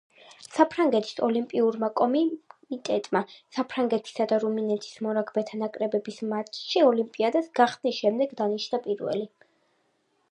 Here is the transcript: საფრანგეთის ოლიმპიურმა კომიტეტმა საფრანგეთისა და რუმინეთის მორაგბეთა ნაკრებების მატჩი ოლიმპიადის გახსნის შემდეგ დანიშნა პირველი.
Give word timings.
საფრანგეთის 0.53 1.17
ოლიმპიურმა 1.25 1.89
კომიტეტმა 1.99 3.21
საფრანგეთისა 3.57 4.27
და 4.31 4.39
რუმინეთის 4.45 4.95
მორაგბეთა 5.09 5.59
ნაკრებების 5.65 6.17
მატჩი 6.33 6.83
ოლიმპიადის 6.87 7.51
გახსნის 7.61 7.99
შემდეგ 8.01 8.33
დანიშნა 8.41 8.81
პირველი. 8.87 9.23